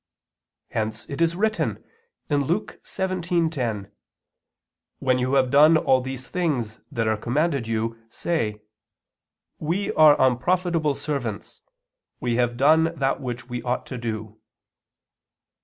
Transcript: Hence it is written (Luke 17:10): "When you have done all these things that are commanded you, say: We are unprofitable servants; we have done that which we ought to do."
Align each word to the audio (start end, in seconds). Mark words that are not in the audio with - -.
Hence 0.71 1.07
it 1.11 1.21
is 1.21 1.35
written 1.35 1.83
(Luke 2.27 2.79
17:10): 2.83 3.91
"When 4.97 5.19
you 5.19 5.35
have 5.35 5.51
done 5.51 5.77
all 5.77 6.01
these 6.01 6.27
things 6.27 6.79
that 6.91 7.07
are 7.07 7.15
commanded 7.15 7.67
you, 7.67 7.99
say: 8.09 8.63
We 9.59 9.91
are 9.93 10.19
unprofitable 10.19 10.95
servants; 10.95 11.61
we 12.19 12.37
have 12.37 12.57
done 12.57 12.95
that 12.95 13.21
which 13.21 13.47
we 13.47 13.61
ought 13.61 13.85
to 13.85 13.99
do." 13.99 14.39